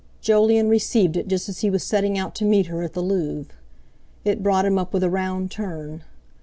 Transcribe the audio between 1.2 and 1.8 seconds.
just as he